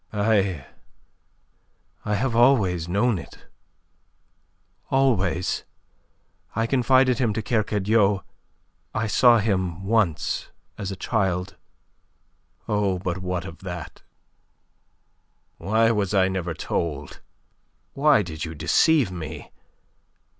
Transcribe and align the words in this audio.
"I... 0.11 0.65
I 2.03 2.15
have 2.15 2.35
always 2.35 2.87
known 2.87 3.19
it... 3.19 3.45
always. 4.89 5.63
I 6.55 6.65
confided 6.65 7.19
him 7.19 7.33
to 7.33 7.43
Kercadiou. 7.43 8.23
I 8.95 9.05
saw 9.05 9.37
him 9.37 9.83
once 9.83 10.49
as 10.75 10.89
a 10.89 10.95
child... 10.95 11.55
Oh, 12.67 12.97
but 12.97 13.19
what 13.19 13.45
of 13.45 13.59
that?" 13.59 14.01
"Why 15.59 15.91
was 15.91 16.15
I 16.15 16.27
never 16.29 16.55
told? 16.55 17.21
Why 17.93 18.23
did 18.23 18.43
you 18.43 18.55
deceive 18.55 19.11
me? 19.11 19.51